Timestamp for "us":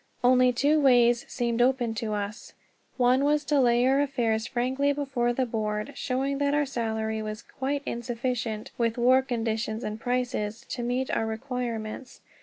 2.15-2.53